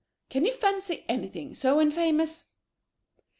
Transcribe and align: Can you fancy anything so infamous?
Can 0.31 0.45
you 0.47 0.51
fancy 0.51 1.05
anything 1.07 1.53
so 1.53 1.79
infamous? 1.79 2.55